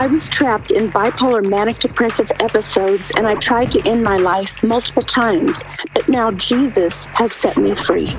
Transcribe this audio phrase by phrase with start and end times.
[0.00, 4.50] I was trapped in bipolar manic depressive episodes and I tried to end my life
[4.62, 5.62] multiple times,
[5.92, 8.16] but now Jesus has set me free.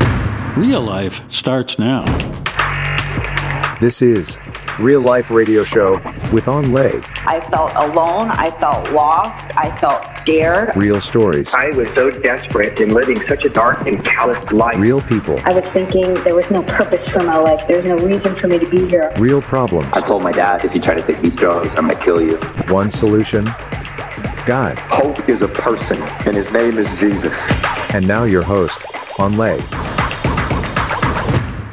[0.56, 2.06] Real life starts now.
[3.80, 4.38] This is
[4.78, 5.96] Real Life Radio Show
[6.32, 7.02] with Anh Le.
[7.26, 8.30] I felt alone.
[8.30, 9.58] I felt lost.
[9.58, 10.76] I felt scared.
[10.76, 14.78] Real stories, I was so desperate in living such a dark and callous life.
[14.78, 17.68] real people, I was thinking there was no purpose for my life.
[17.68, 19.12] There was no reason for me to be here.
[19.18, 19.88] real problems.
[19.94, 22.38] I told my dad, if you try to take these drugs, I'm gonna kill you.
[22.68, 23.46] One solution
[24.46, 24.80] God.
[24.80, 27.32] Hope is a person, and his name is Jesus.
[27.94, 28.80] And now your host,
[29.20, 29.62] Anh Le.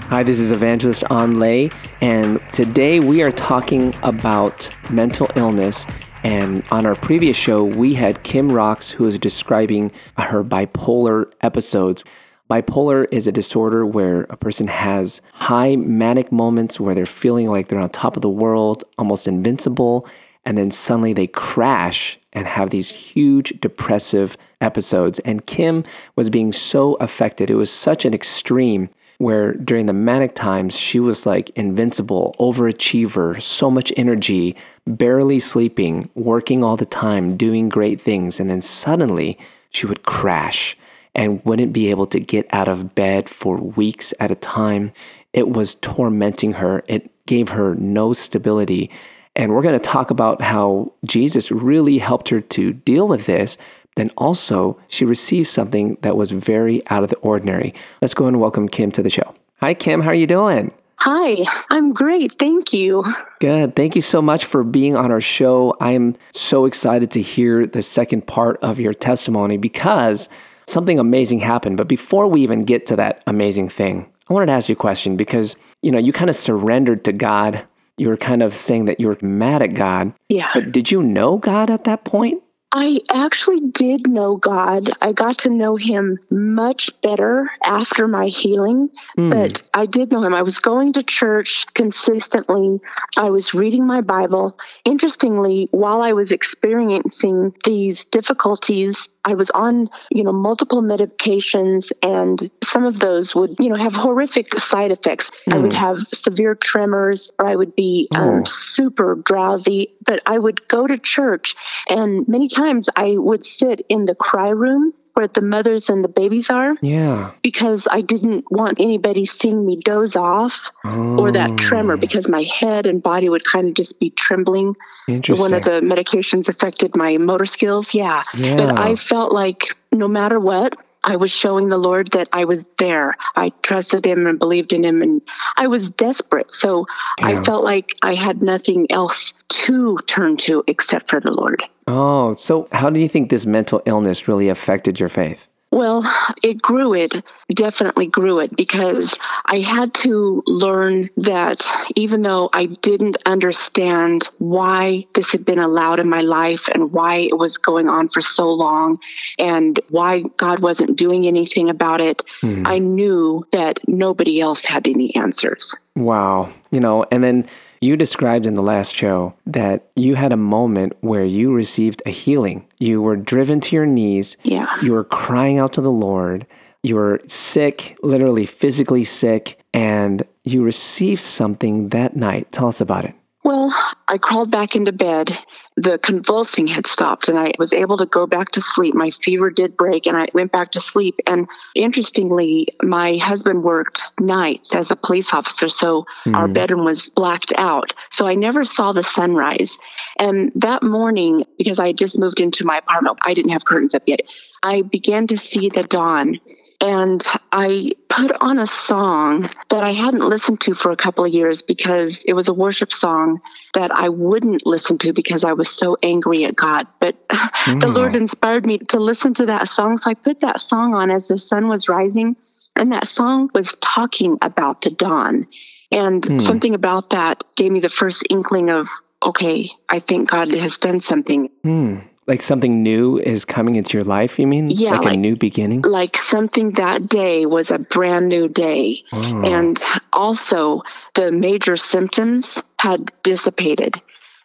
[0.08, 1.70] Hi, this is Evangelist Anh Le,
[2.02, 5.86] and today we are talking about mental illness.
[6.28, 12.04] And on our previous show, we had Kym Rox, who was describing her bipolar episodes.
[12.50, 17.68] Bipolar is a disorder where a person has high manic moments where they're feeling like
[17.68, 20.06] they're on top of the world, almost invincible,
[20.44, 25.20] and then suddenly they crash and have these huge depressive episodes.
[25.20, 27.48] And Kym was being so affected.
[27.48, 33.40] It was such an extreme where during the manic times, she was like invincible, overachiever,
[33.42, 38.38] so much energy, barely sleeping, working all the time, doing great things.
[38.38, 39.36] And then suddenly
[39.70, 40.76] she would crash
[41.14, 44.92] and wouldn't be able to get out of bed for weeks at a time.
[45.32, 48.90] It was tormenting her, it gave her no stability.
[49.34, 53.56] And we're going to talk about how Jesus really helped her to deal with this.
[53.98, 57.74] Then also, she received something that was very out of the ordinary.
[58.00, 59.34] Let's go and welcome Kym to the show.
[59.56, 60.04] Hi, Kym.
[60.04, 60.70] How are you doing?
[60.98, 62.38] Hi, I'm great.
[62.38, 63.04] Thank you.
[63.40, 63.74] Good.
[63.74, 65.74] Thank you so much for being on our show.
[65.80, 70.28] I am so excited to hear the second part of your testimony because
[70.68, 71.76] something amazing happened.
[71.76, 74.76] But before we even get to that amazing thing, I wanted to ask you a
[74.76, 77.66] question because, you know, you kind of surrendered to God.
[77.96, 80.12] You were kind of saying that you were mad at God.
[80.28, 80.50] Yeah.
[80.54, 82.44] But did you know God at that point?
[82.70, 84.92] I actually did know God.
[85.00, 89.30] I got to know him much better after my healing, Hmm.
[89.30, 90.34] but I did know him.
[90.34, 92.80] I was going to church consistently.
[93.16, 94.58] I was reading my Bible.
[94.84, 102.50] Interestingly, while I was experiencing these difficulties, I was on, you know, multiple medications and
[102.62, 105.30] some of those would, you know, have horrific side effects.
[105.50, 108.18] I would have severe tremors or I would be Oh.
[108.20, 111.54] um, super drowsy, but I would go to church
[111.88, 116.08] and many times I would sit in the cry room where the mothers and the
[116.08, 117.32] babies are Yeah.
[117.42, 122.44] because I didn't want anybody seeing me doze off or that tremor Oh, because my
[122.44, 124.76] head and body would kind of just be trembling.
[125.08, 125.42] Interesting.
[125.42, 127.94] One of the medications affected my motor skills.
[127.94, 128.22] Yeah.
[128.34, 128.56] Yeah.
[128.58, 132.66] But I felt like no matter what, I was showing the Lord that I was
[132.78, 133.16] there.
[133.36, 135.22] I trusted Him and believed in Him, and
[135.56, 136.50] I was desperate.
[136.50, 136.86] So.
[137.20, 141.62] I felt like I had nothing else to turn to except for the Lord.
[141.86, 145.48] Oh, so how do you think this mental illness really affected your faith?
[145.70, 146.02] Well,
[146.42, 147.12] it grew it,
[147.52, 149.14] definitely grew it, because
[149.44, 151.60] I had to learn that
[151.94, 157.16] even though I didn't understand why this had been allowed in my life and why
[157.16, 158.98] it was going on for so long
[159.38, 162.66] and why God wasn't doing anything about it, hmm.
[162.66, 165.76] I knew that nobody else had any answers.
[165.94, 166.50] Wow.
[166.70, 167.46] You know, and then
[167.80, 172.10] you described in the last show that you had a moment where you received a
[172.10, 172.66] healing.
[172.78, 174.36] You were driven to your knees.
[174.42, 174.68] Yeah.
[174.82, 176.46] You were crying out to the Lord.
[176.82, 182.50] You were sick, literally physically sick, and you received something that night.
[182.52, 183.14] Tell us about it.
[183.44, 183.72] Well,
[184.08, 185.38] I crawled back into bed.
[185.76, 188.94] The convulsing had stopped and I was able to go back to sleep.
[188.94, 191.20] My fever did break and I went back to sleep.
[191.24, 191.46] And
[191.76, 195.68] interestingly, my husband worked nights as a police officer.
[195.68, 196.52] So our mm-hmm.
[196.52, 197.92] bedroom was blacked out.
[198.10, 199.78] So I never saw the sunrise.
[200.18, 203.94] And that morning, because I had just moved into my apartment, I didn't have curtains
[203.94, 204.20] up yet.
[204.64, 206.40] I began to see the dawn
[206.80, 211.32] and I put on a song that I hadn't listened to for a couple of
[211.32, 213.40] years because it was a worship song
[213.74, 216.86] that I wouldn't listen to because I was so angry at God.
[217.00, 217.16] But
[217.66, 219.98] the Lord inspired me to listen to that song.
[219.98, 222.36] So I put that song on as the sun was rising.
[222.76, 225.48] And that song was talking about the dawn.
[225.90, 228.88] And something about that gave me the first inkling of,
[229.20, 231.48] okay, I think God has done something.
[231.62, 231.98] Hmm.
[232.28, 234.70] Like something new is coming into your life, you mean?
[234.70, 235.80] Yeah, Like, a new beginning?
[235.82, 239.02] like something that day was a brand new day.
[239.12, 239.42] Oh.
[239.42, 239.82] And
[240.12, 240.82] also,
[241.14, 244.00] the major symptoms had dissipated.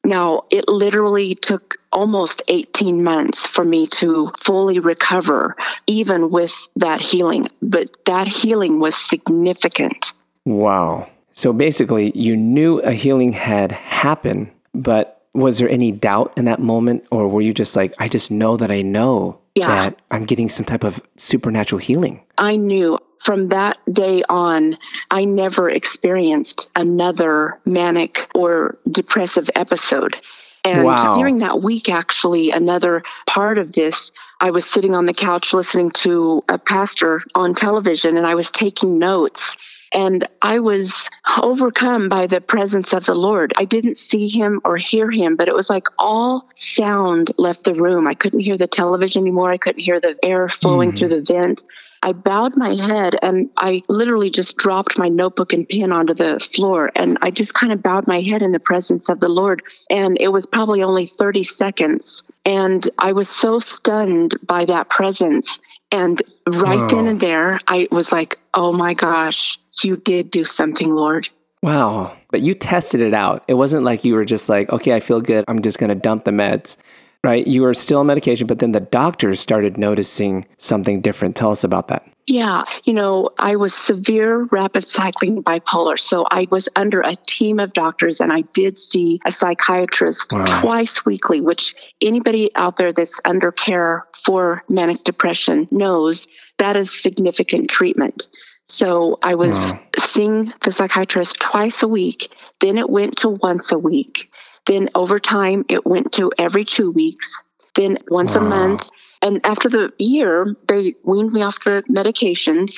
[0.05, 5.55] Now, it literally took almost 18 months for me to fully recover,
[5.87, 7.49] even with that healing.
[7.61, 10.13] But that healing was significant.
[10.45, 11.07] Wow.
[11.33, 16.59] So basically, you knew a healing had happened, but Was there any doubt in that
[16.59, 19.67] moment, or were you just like, I just know that I know Yeah.
[19.67, 22.21] that I'm getting some type of supernatural healing?
[22.37, 24.77] I knew from that day on,
[25.09, 30.17] I never experienced another manic or depressive episode.
[30.65, 31.15] And Wow.
[31.15, 35.91] during that week, actually, another part of this, I was sitting on the couch listening
[35.91, 39.55] to a pastor on television and I was taking notes.
[39.93, 41.07] And I was
[41.39, 43.53] overcome by the presence of the Lord.
[43.55, 47.75] I didn't see him or hear him, but it was like all sound left the
[47.75, 48.07] room.
[48.07, 49.51] I couldn't hear the television anymore.
[49.51, 51.15] I couldn't hear the air flowing through hmm.
[51.15, 51.63] the vent.
[52.03, 56.37] I bowed my head and I literally just dropped my notebook and pen onto the
[56.39, 56.91] floor.
[56.95, 59.61] And I just kind of bowed my head in the presence of the Lord.
[59.89, 62.23] And it was probably only 30 seconds.
[62.45, 65.59] And I was so stunned by that presence.
[65.93, 67.11] And right then oh.
[67.11, 71.27] and there, I was like, oh my gosh, you did do something, Lord.
[71.61, 72.15] Wow.
[72.29, 73.43] But you tested it out.
[73.47, 75.45] It wasn't like you were just like, okay, I feel good.
[75.47, 76.75] I'm just going to dump the meds,
[77.23, 77.47] right?
[77.47, 81.35] You were still on medication, but then the doctors started noticing something different.
[81.37, 82.05] Tell us about that.
[82.27, 85.99] Yeah, you know, I was severe rapid cycling bipolar.
[85.99, 90.61] So I was under a team of doctors and I did see a psychiatrist Wow.
[90.61, 96.27] twice weekly, which anybody out there that's under care for manic depression knows
[96.59, 98.27] that is significant treatment.
[98.65, 99.79] So I was Wow.
[99.99, 102.31] seeing the psychiatrist twice a week,
[102.61, 104.29] then it went to once a week.
[104.65, 107.43] Then over time, it went to every two weeks,
[107.75, 108.89] then once a month.
[109.21, 112.75] And after the year, they weaned me off the medications.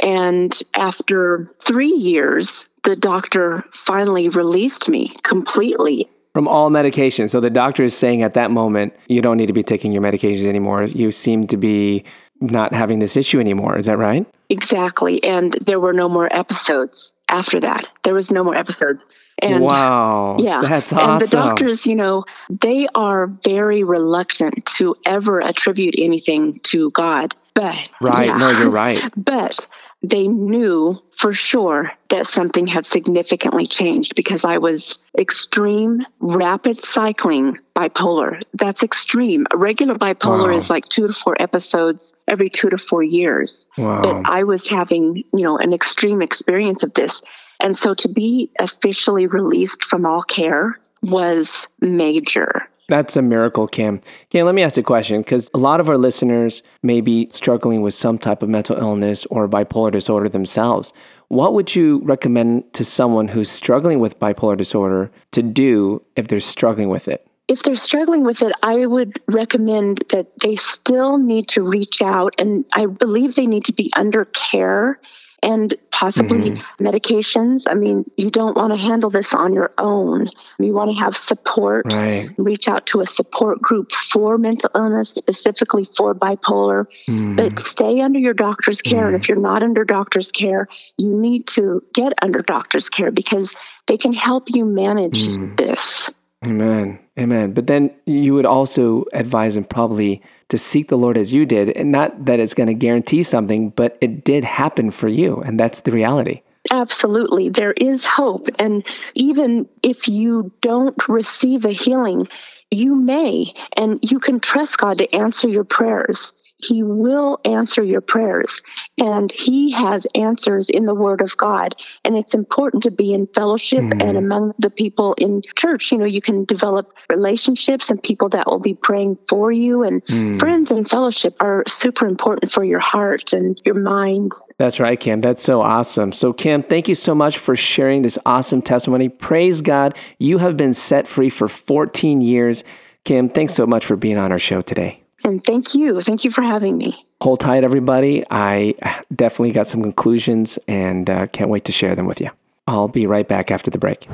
[0.00, 6.08] And after three years, the doctor finally released me completely.
[6.34, 7.28] From all medication.
[7.28, 10.02] So the doctor is saying at that moment, you don't need to be taking your
[10.02, 10.84] medications anymore.
[10.84, 12.04] You seem to be
[12.40, 13.76] not having this issue anymore.
[13.76, 14.26] Is that right?
[14.48, 15.22] Exactly.
[15.22, 17.86] And there were no more episodes after that.
[18.02, 19.06] There was no more episodes.
[19.38, 20.36] And wow.
[20.38, 20.60] Yeah.
[20.60, 21.26] That's and awesome.
[21.26, 27.34] the doctors, you know, they are very reluctant to ever attribute anything to God.
[27.54, 28.26] But right.
[28.26, 28.36] yeah.
[28.36, 29.02] No, you're right.
[29.16, 29.66] But
[30.04, 37.58] they knew for sure that something had significantly changed because I was extreme rapid cycling
[37.74, 38.42] bipolar.
[38.52, 39.46] That's extreme.
[39.50, 40.56] A regular bipolar Wow.
[40.56, 43.66] is like two to four episodes every two to four years.
[43.78, 44.02] Wow.
[44.02, 47.22] But I was having, you know, an extreme experience of this.
[47.60, 52.68] And so to be officially released from all care was major.
[52.88, 54.02] That's a miracle, Kym.
[54.30, 57.80] Kym, let me ask a question because a lot of our listeners may be struggling
[57.80, 60.92] with some type of mental illness or bipolar disorder themselves.
[61.28, 66.40] What would you recommend to someone who's struggling with bipolar disorder to do if they're
[66.40, 67.26] struggling with it?
[67.46, 72.34] if they're struggling with it, I would recommend that they still need to reach out,
[72.38, 74.98] and I believe they need to be under care
[75.44, 76.86] and possibly mm-hmm.
[76.86, 77.66] medications.
[77.70, 80.30] I mean, you don't want to handle this on your own.
[80.58, 81.86] You want to have support.
[81.92, 82.30] Right.
[82.38, 86.86] Reach out to a support group for mental illness, specifically for bipolar.
[87.06, 87.36] Mm.
[87.36, 89.06] But stay under your doctor's care.
[89.06, 89.32] And if mm-hmm.
[89.32, 93.54] you're not under doctor's care, you need to get under doctor's care because
[93.86, 95.56] they can help you manage mm.
[95.58, 96.10] this.
[96.44, 97.03] Amen.
[97.18, 97.52] Amen.
[97.52, 101.70] But then you would also advise them probably to seek the Lord as you did.
[101.70, 105.36] And not that it's going to guarantee something, but it did happen for you.
[105.36, 106.42] And that's the reality.
[106.70, 107.50] Absolutely.
[107.50, 108.48] There is hope.
[108.58, 108.84] And
[109.14, 112.26] even if you don't receive a healing,
[112.70, 116.32] you may, and you can trust God to answer your prayers.
[116.58, 118.62] He will answer your prayers,
[118.98, 121.74] and He has answers in the Word of God.
[122.04, 124.00] And it's important to be in fellowship hmm.
[124.00, 125.90] and among the people in church.
[125.90, 129.82] You know, you can develop relationships and people that will be praying for you.
[129.82, 130.38] And hmm.
[130.38, 134.32] friends and fellowship are super important for your heart and your mind.
[134.58, 135.22] That's right, Kym.
[135.22, 136.12] That's so awesome.
[136.12, 139.08] So, Kym, thank you so much for sharing this awesome testimony.
[139.08, 139.96] Praise God.
[140.18, 142.64] You have been set free for 14 years.
[143.04, 145.03] Kym, thanks so much for being on our show today.
[145.24, 146.02] And thank you.
[146.02, 147.04] Thank you for having me.
[147.22, 148.22] Hold tight, everybody.
[148.30, 148.74] I
[149.14, 152.30] definitely got some conclusions and uh, can't wait to share them with you.
[152.66, 154.06] I'll be right back after the break.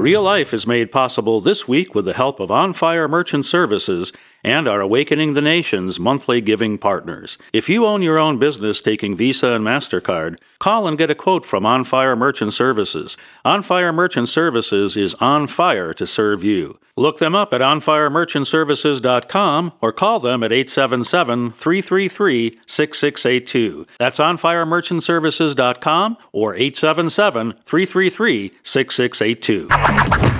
[0.00, 4.12] Real Life is made possible this week with the help of On Fire Merchant Services
[4.42, 7.36] and our Awakening the Nation's monthly giving partners.
[7.52, 11.44] If you own your own business taking Visa and MasterCard, call and get a quote
[11.44, 13.18] from On Fire Merchant Services.
[13.44, 16.78] On Fire Merchant Services is on fire to serve you.
[17.00, 23.86] Look them up at onfiremerchantservices.com or call them at 877 333 6682.
[23.98, 30.39] That's onfiremerchantservices.com or 877 333 6682.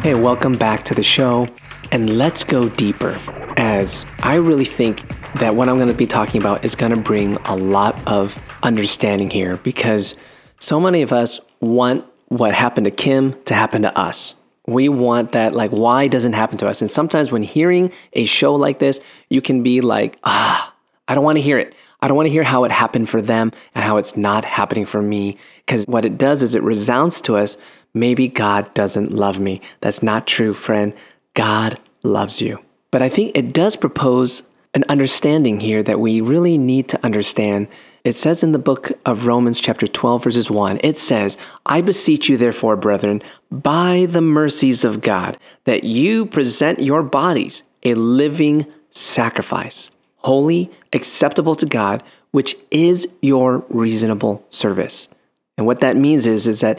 [0.00, 1.48] Hey, welcome back to the show,
[1.90, 3.20] and let's go deeper.
[3.56, 5.02] As I really think
[5.40, 8.40] that what I'm going to be talking about is going to bring a lot of
[8.62, 10.14] understanding here because
[10.60, 14.34] so many of us want what happened to Kym to happen to us.
[14.68, 16.80] We want that, like, why doesn't happen to us?
[16.80, 19.00] And sometimes when hearing a show like this,
[19.30, 20.72] you can be like, ah,
[21.08, 21.74] I don't want to hear it.
[22.00, 24.86] I don't want to hear how it happened for them and how it's not happening
[24.86, 25.36] for me.
[25.66, 27.56] Because what it does is it resounds to us
[27.94, 29.60] maybe God doesn't love me.
[29.80, 30.94] That's not true, friend.
[31.34, 32.58] God loves you.
[32.90, 34.42] But I think it does propose
[34.74, 37.68] an understanding here that we really need to understand.
[38.04, 42.28] It says in the book of Romans, chapter 12, verses 1, it says, I beseech
[42.28, 48.66] you, therefore, brethren, by the mercies of God, that you present your bodies a living
[48.90, 55.08] sacrifice, holy, acceptable to God, which is your reasonable service.
[55.56, 56.78] And what that means is, is that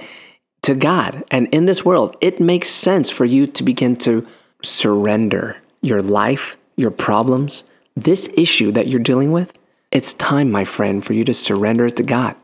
[0.62, 4.28] to God and in this world, it makes sense for you to begin to
[4.62, 7.64] surrender your life, your problems,
[7.96, 9.54] this issue that you're dealing with.
[9.92, 12.36] It's time, my friend, for you to surrender it to God.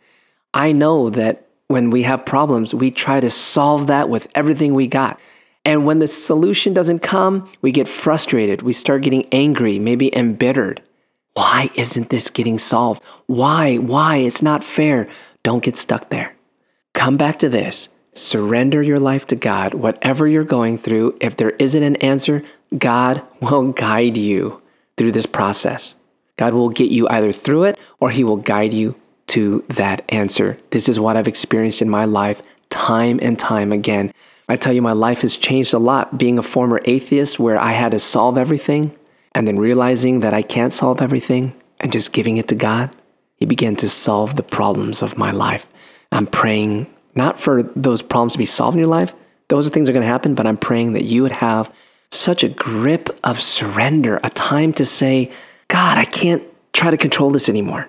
[0.53, 4.87] I know that when we have problems, we try to solve that with everything we
[4.87, 5.19] got.
[5.63, 8.61] And when the solution doesn't come, we get frustrated.
[8.61, 10.81] We start getting angry, maybe embittered.
[11.33, 13.03] Why isn't this getting solved?
[13.25, 13.77] Why?
[13.77, 14.17] Why?
[14.17, 15.07] It's not fair.
[15.43, 16.33] Don't get stuck there.
[16.93, 19.73] Come back to this Surrender your life to God.
[19.73, 22.43] Whatever you're going through, if there isn't an answer,
[22.77, 24.61] God will guide you
[24.97, 25.95] through this process.
[26.37, 28.95] God will get you either through it or He will guide you
[29.27, 30.57] to that answer.
[30.69, 34.13] This is what I've experienced in my life time and time again.
[34.47, 37.71] I tell you, my life has changed a lot being a former atheist where I
[37.71, 38.95] had to solve everything
[39.33, 42.89] and then realizing that I can't solve everything and just giving it to God.
[43.37, 45.67] He began to solve the problems of my life.
[46.11, 49.13] I'm praying not for those problems to be solved in your life.
[49.47, 51.73] Those are things that are going to happen, but I'm praying that you would have
[52.11, 55.31] such a grip of surrender, a time to say,
[55.67, 56.43] God, I can't
[56.73, 57.87] try to control this anymore.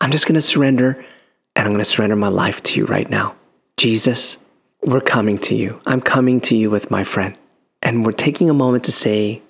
[0.00, 1.04] I'm just going to surrender
[1.56, 3.34] and I'm going to surrender my life to you right now.
[3.76, 4.36] Jesus,
[4.82, 5.80] we're coming to you.
[5.86, 7.36] I'm coming to you with my friend.
[7.82, 9.42] And we're taking a moment to say,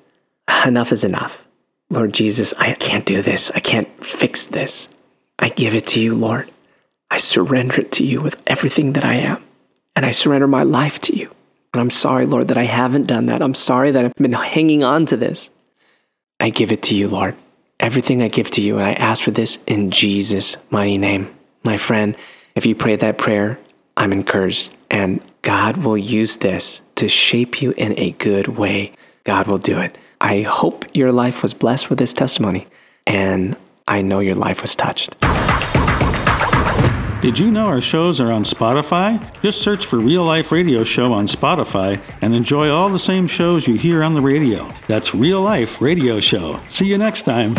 [0.64, 1.46] enough is enough.
[1.90, 3.50] Lord Jesus, I can't do this.
[3.54, 4.88] I can't fix this.
[5.38, 6.50] I give it to you, Lord.
[7.10, 9.42] I surrender it to you with everything that I am.
[9.96, 11.30] And I surrender my life to you.
[11.72, 13.42] And I'm sorry, Lord, that I haven't done that.
[13.42, 15.50] I'm sorry that I've been hanging on to this.
[16.38, 17.36] I give it to you, Lord.
[17.78, 21.34] Everything I give to you, and I ask for this in Jesus' mighty name.
[21.64, 22.16] My friend,
[22.54, 23.58] if you pray that prayer,
[23.96, 28.92] I'm encouraged, and God will use this to shape you in a good way.
[29.24, 29.96] God will do it.
[30.20, 32.66] I hope your life was blessed with this testimony,
[33.06, 33.56] and
[33.88, 35.16] I know your life was touched.
[37.20, 39.20] Did you know our shows are on Spotify?
[39.42, 43.68] Just search for Real Life Radio Show on Spotify and enjoy all the same shows
[43.68, 44.72] you hear on the radio.
[44.88, 46.58] That's Real Life Radio Show.
[46.70, 47.54] See you next time.